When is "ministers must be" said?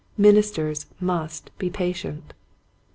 0.17-1.69